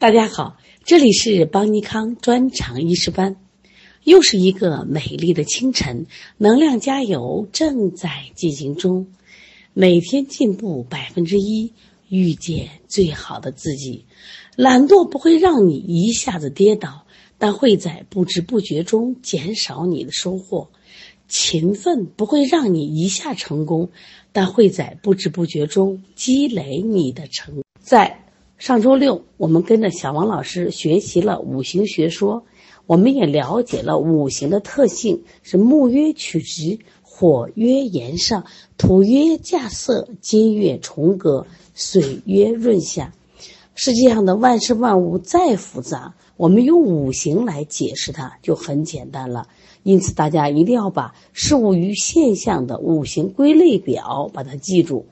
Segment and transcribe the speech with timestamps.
[0.00, 3.36] 大家好，这里是邦尼康专场医师班，
[4.02, 6.06] 又是一个美丽的清晨，
[6.38, 9.08] 能量加油正在进行中，
[9.74, 11.74] 每天进步百分之一，
[12.08, 14.06] 遇见最好的自己。
[14.56, 17.04] 懒惰不会让你一下子跌倒，
[17.36, 20.70] 但会在不知不觉中减少你的收获；
[21.28, 23.90] 勤奋不会让你一下成功，
[24.32, 28.24] 但会在不知不觉中积累你的成在。
[28.60, 32.44] 上周六，我们跟着小王老师学习了五行学说，
[32.86, 38.44] 我们也了解了五行的特性：是木曰曲直，火曰炎上，
[38.76, 43.14] 土曰稼穑，金曰重革，水曰润下。
[43.74, 49.48] 世界上的万事万物再复杂，我们用五行来解释它就很简单了。
[49.84, 55.06] 因此，大家一定要把事物与现象的五行归类表把它记住。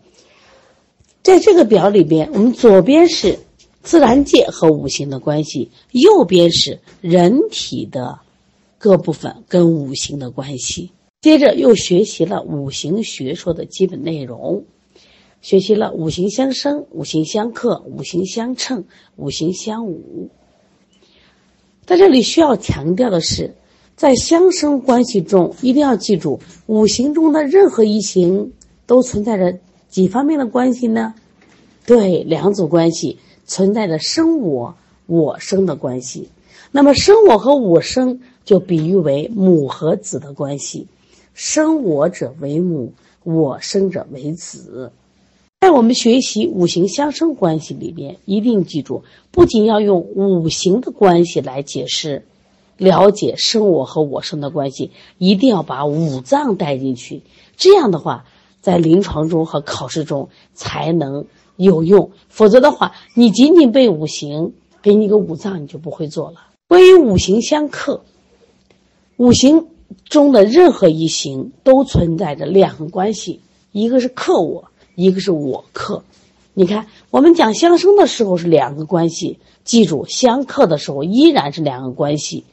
[1.22, 3.38] 在这个表里边，我们左边是
[3.82, 8.20] 自然界和五行的关系，右边是人体的
[8.78, 10.92] 各部分跟五行的关系。
[11.20, 14.64] 接着又学习了五行学说的基本内容，
[15.42, 18.84] 学习了五行相生、五行相克、五行相称、
[19.16, 20.28] 五行相侮。
[21.84, 23.54] 在这里需要强调的是，
[23.96, 28.52] 在相生关系中，一定要记住五行中的任何一行
[28.86, 29.58] 都存在着。
[29.88, 31.14] 几方面的关系呢？
[31.86, 36.28] 对，两组关系存在着生我我生的关系。
[36.70, 40.86] 那么生我和我生就比喻为母和子的关系，
[41.32, 42.92] 生我者为母，
[43.24, 44.92] 我生者为子。
[45.60, 52.26] 在我们学习五行相生关系里边，一定记住，不仅要用五行的关系来解释、
[52.76, 57.22] 了解生我和我生的关系，一定要把五脏带进去。
[57.56, 58.26] 这样的话。
[58.68, 61.24] 在临床中和考试中才能
[61.56, 64.52] 有用，否则的话，你仅仅背五行，
[64.82, 66.42] 给你个五脏，你就不会做了。
[66.66, 68.02] 关于五行相克，
[69.16, 69.68] 五行
[70.04, 73.40] 中的任何一行都存在着两个关系，
[73.72, 76.02] 一个是克我，一个是我克。
[76.52, 82.44] 你看，我们讲相生的时候是两个关系，记住相克的时候依然是两个关系。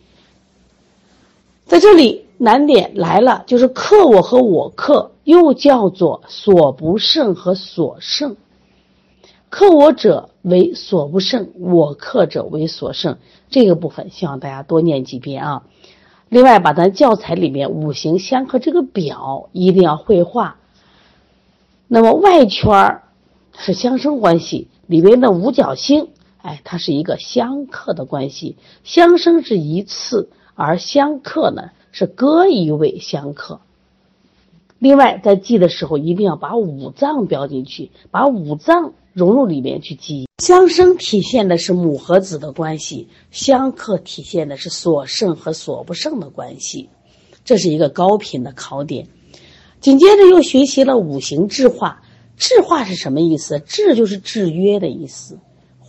[1.65, 2.23] 在这里。
[2.37, 8.37] 难点来了，就是克我和我克，又叫做所不胜和所胜。
[9.49, 13.17] 克我者为所不胜，我克者为所胜。
[13.49, 15.63] 这个部分希望大家多念几遍啊。
[16.29, 20.57] 另外，把咱教材里面五行相克这个表一定要绘画。
[21.87, 23.01] 那么外圈
[23.57, 26.09] 是相生关系，里边的五角星，
[26.41, 28.57] 哎，它是一个相克的关系。
[28.83, 31.71] 相生是一次，而相克呢？
[31.91, 33.61] 是各一位相克。
[34.77, 40.27] 另外，在记的时候一定要把五脏标进去，把五脏融入里面去记。
[40.37, 46.89] 相生体现的是母和子的关系，相克体现的是所胜和所不胜的关系。
[47.45, 49.07] 这是一个高频的考点。
[49.79, 52.01] 紧接着又学习了五行制化，
[52.37, 53.59] 制化是什么意思？
[53.59, 55.39] 制就是制约的意思。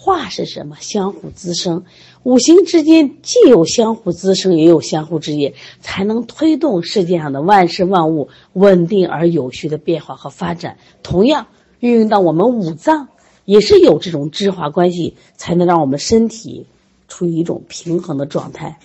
[0.06, 0.76] 化是什么？
[0.78, 1.82] 相互滋生，
[2.22, 10.78] 五行之间既有相互滋生，也有相互制约，才能推动世界上的万事万物稳定而有序的变化和发展。
[11.02, 11.48] 同样，
[11.80, 13.08] 运用到我们五脏，
[13.44, 16.66] 也是有这种制化关系，才能让我们身体
[17.08, 18.78] 处于一种平衡的状态。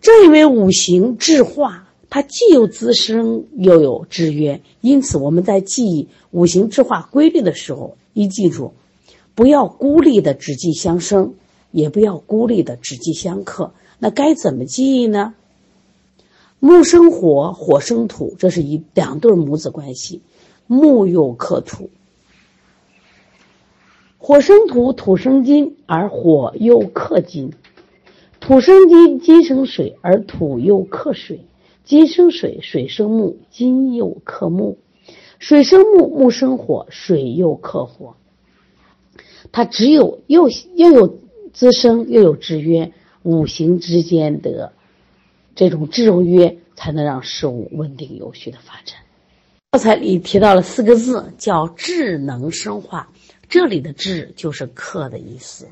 [0.00, 8.74] 正因为五行制化，它既有滋生，又有制约，因此我们在记忆五行制化规律的时候，一记住。
[9.34, 11.34] 不要孤立的只记相生，
[11.70, 13.72] 也不要孤立的只记相克。
[13.98, 15.34] 那该怎么记忆呢？
[16.58, 20.22] 木生火，火生土，这是一两对母子关系。
[20.66, 21.90] 木又克土，
[24.18, 27.52] 火生土，土生金，而火又克金。
[28.38, 31.40] 土生金，金生水，而土又克水。
[31.84, 34.78] 金生水，水生木，金又克木。
[35.38, 38.14] 水生木，木生火，水又克火。
[39.52, 41.20] 它只有又又有
[41.52, 44.72] 滋生又有制约，五行之间的
[45.54, 48.96] 这种制约，才能让事物稳定有序的发展。
[49.72, 53.08] 教材里提到了四个字，叫智能生化。
[53.48, 55.68] 这里的智就是克的意思。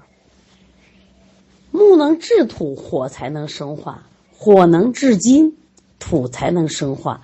[1.71, 4.03] 木能制土，火才能生化；
[4.33, 5.57] 火能制金，
[5.99, 7.21] 土才能生化；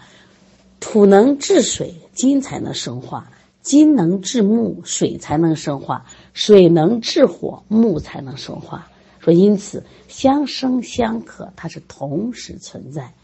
[0.81, 3.27] 土能制水，金才能生化；
[3.61, 6.07] 金能制木，水才能生化。
[6.37, 8.87] 水能制火，木才能生化。
[9.21, 13.15] 说因此相生相克，它是同时存在，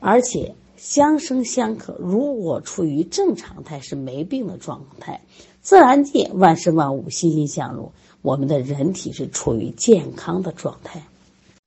[0.00, 5.20] 而且相生相克，如果处于正常态，是没病的状态。
[5.60, 11.02] 自然界万事万物欣欣向荣，我们的人体是处于健康的状态。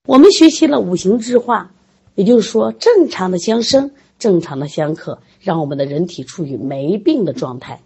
[0.08, 1.72] 我们学习了五行之化，
[2.16, 7.82] 也就是说，正常的相生，正常的相克，让我们的人体处于没病的状态，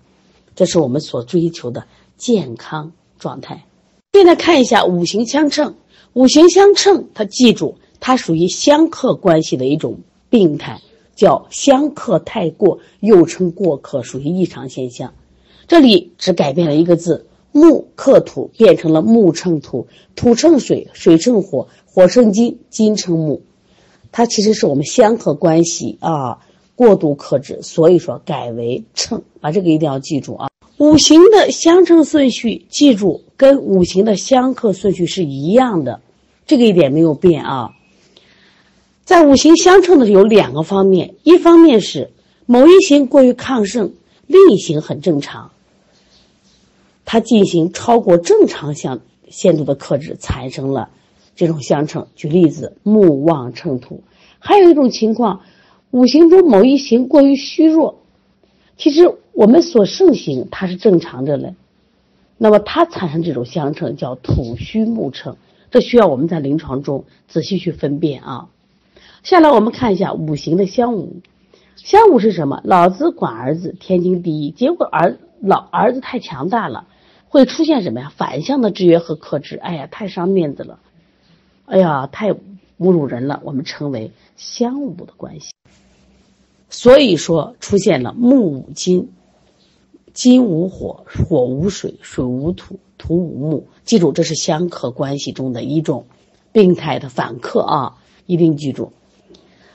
[0.59, 1.85] 这是我们所追求的
[2.17, 3.63] 健康状态。
[4.11, 5.75] 现在看一下五行相称，
[6.11, 10.81] 五行相称，它记住，它属于相克关系的一种病态，
[11.15, 15.13] 叫相克太过，又称过克，属于异常现象。
[15.65, 23.43] 这里只改变了一个字，木克土变成了木乘土，土乘水，水乘火，火乘金，金乘木。
[24.11, 26.39] 它其实是我们相克关系啊
[26.75, 30.48] 过度克制，所以说改为乘，把这个一定要记住啊。
[30.79, 35.99] 五行的相乘顺序，记住跟五行的相克顺序是一样的，
[36.47, 37.71] 这个一点没有变啊。
[39.03, 42.11] 在五行相乘的有两个方面，一方面是
[42.45, 43.91] 某一行过于亢盛，
[44.25, 45.51] 另一行很正常。
[47.03, 50.91] 它进行超过正常相限度的克制，产生了
[51.35, 52.07] 这种相乘。
[52.15, 54.01] 举例子，木旺乘土。
[54.39, 55.41] 还有一种情况，
[55.91, 57.99] 五行中某一行过于虚弱，
[58.79, 61.53] 其实我们所盛行它是正常的嘞。
[62.37, 65.35] 那么它产生这种相乘叫土虚木乘，
[65.69, 68.47] 这需要我们在临床中仔细去分辨啊。
[69.21, 71.09] 下来我们看一下五行的相侮。
[71.75, 72.61] 相侮是什么？
[72.63, 76.87] 老子管儿子天经地义，结果儿老儿子太强大了。
[77.27, 78.11] 会出现什么呀？
[78.15, 79.57] 反向的制约和克制。
[79.57, 80.79] 哎呀，太伤面子了，
[81.65, 82.39] 哎呀，太侮
[82.77, 83.41] 辱人了。
[83.43, 85.51] 我们称为相侮的关系。
[86.69, 89.09] 所以说，出现了木无金，
[90.13, 93.67] 金无火，火无水，水无土，土无木。
[93.83, 96.05] 记住，这是相克关系中的一种
[96.51, 97.95] 病态的反克啊，
[98.25, 98.91] 一定记住。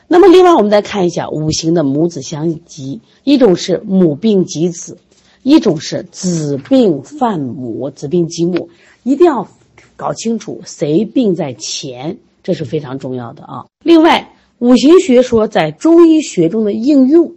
[0.07, 4.99] 那么，另外我们再看一下五行的母子相及，一种是母病及子。
[5.43, 8.71] 一种是子病犯母，子病及母，
[9.03, 9.47] 一定要
[9.95, 13.67] 搞清楚谁病在前，这是非常重要的啊。
[13.83, 14.34] 另外，
[14.65, 17.35] 五行学说在中医学中的应用，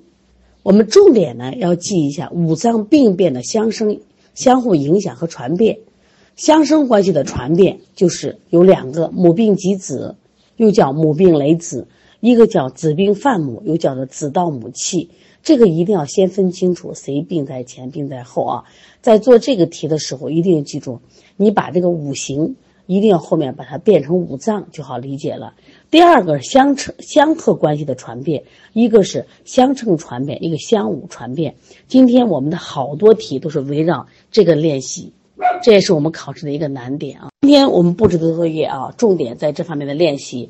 [0.63, 3.99] 我们重点呢要记一下五脏病变的相生、
[4.33, 5.79] 相互影响和传变。
[6.37, 10.15] 相生关系的传变就是有两个：母病及子，
[10.55, 11.87] 又叫母病累子；
[12.21, 15.09] 一个叫子病犯母，又叫做子盗母气。
[15.43, 18.63] 这个一定要先分清楚谁病在前，病在后啊！
[19.01, 21.01] 在做这个题的时候，一定要记住，
[21.35, 25.55] 你把这个五行一定要后面把它变成五脏就好理解了。
[25.89, 28.43] 第二个相乘相克关系的传变，
[28.73, 31.55] 一个是相乘传变，一个相五传变。
[31.87, 35.13] 今天我们的好多题都是围绕这个练习，
[35.63, 37.29] 这也是我们考试的一个难点啊。
[37.41, 40.49] 今天我们布置的作业啊，重点在这方面的练习。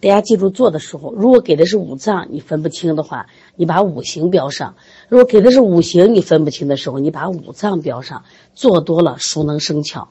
[0.00, 3.26] 大家记住做的时候，如果给的是五脏，你分不清的话，
[3.56, 4.74] 你把五行标上；
[5.08, 8.22] 如果给的是五行，你分不清的时候，你把五脏标上。
[8.54, 10.08] 做多了，熟能生巧。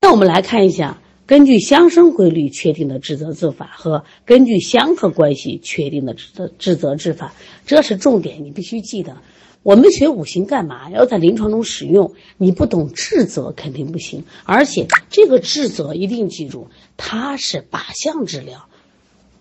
[0.00, 7.32] 那我们来看一下，根据相生规律确定的治则治法和根据相克关系确定的治治则治法，
[7.64, 9.16] 这是重点，你必须记得。
[9.62, 10.90] 我们学五行干嘛？
[10.90, 12.14] 要在临床中使用。
[12.36, 16.66] 你不懂治则肯定不行，而且这个治则一定记住，
[16.96, 18.66] 它是靶向治疗。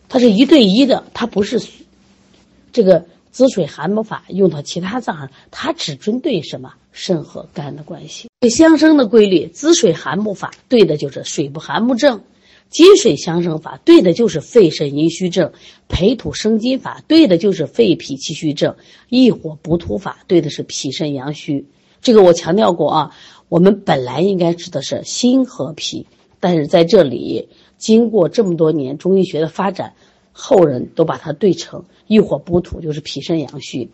[0.07, 1.59] 它是一对一的，它不是
[2.71, 8.27] 这个滋水寒木法用到其他脏上，它只针对什么肾和肝的关系。
[8.41, 12.19] 对相生的规律，滋水寒木法对的就是水不寒木症；
[12.69, 15.51] 金水相生法对的就是肺肾阴虚症；
[15.87, 18.73] 培土生金法对的就是肺脾气虚症；
[19.09, 21.65] 益火补土法对的是脾肾阳虚。
[22.01, 23.15] 这个我强调过啊，
[23.47, 26.05] 我们本来应该指的是心和脾，
[26.39, 27.47] 但是在这里。
[27.77, 29.95] 经过这么多年中医学的发展，
[30.31, 33.89] 后人都把它对成一火补土，就是脾肾阳虚。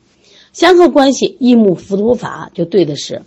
[0.53, 3.21] 相克关系益木扶土法就对的是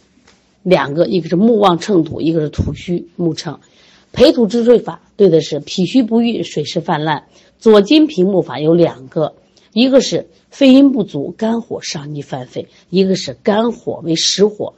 [0.62, 3.60] 两个，一个是木旺乘土，一个是土虚木乘。
[4.12, 7.26] 培土治水法对的是脾虚不育，水湿泛滥。
[7.58, 9.34] 左金平木法有两个，
[9.72, 14.74] 一个是肺阴不足，肝火上逆犯肺；一个是肝火为实火，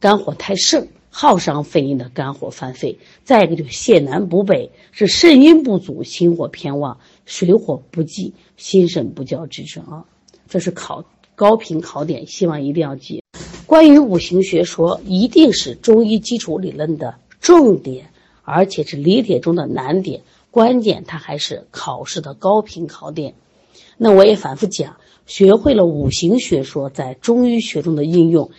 [0.00, 0.88] 肝火太盛。
[1.10, 6.98] 耗伤肺阴的肝火犯肺，再一个就是泻南补北，是肾阴不足，心火偏旺，
[7.28, 10.06] 水火不济，心肾不交之症啊。
[10.48, 11.04] 这是考
[11.34, 13.22] 高频考点，希望一定要记。
[13.66, 18.08] 关于五行学说，一定是中医基础理论的重点，
[18.44, 23.34] 而且是理解中的难点，关键它还是考试的高频考点。
[23.98, 28.50] 那我也反复讲，学会了五行学说在中医学中的应用。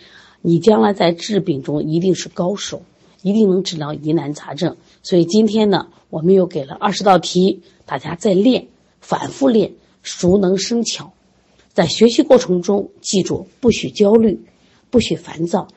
[0.42, 2.82] 你将来在治病中一定是高手，
[3.20, 4.76] 一定能治疗疑难杂症。
[5.02, 8.68] 所以今天呢，我们又给了二十道题，大家再练，
[9.00, 11.12] 反复练，熟能生巧。
[11.72, 14.40] 在学习过程中，记住不许焦虑，
[14.90, 15.68] 不许烦躁。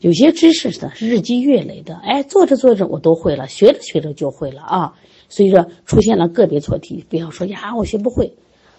[0.00, 4.94] 有些知识呢是日积月累的，哎，做着做着我都会了，学着学着就会了啊。
[5.28, 8.34] 所以说出现了个别错题，不要说呀我学不会。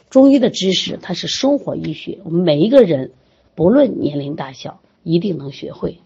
[0.10, 3.12] 中医的知识它是生活医学，我们每一个人
[3.55, 6.00] 不论年龄大小一定能学会。